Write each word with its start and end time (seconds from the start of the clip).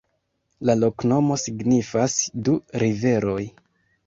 La 0.69 0.75
loknomo 0.83 1.37
signifas: 1.41 2.17
du 2.49 2.57
riveroj. 2.87 3.39